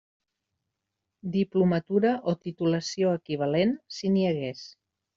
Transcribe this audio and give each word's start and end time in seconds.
Diplomatura, 1.35 2.15
o 2.33 2.37
titulació 2.49 3.15
equivalent 3.21 3.79
si 4.01 4.15
n'hi 4.17 4.29
hagués. 4.35 4.69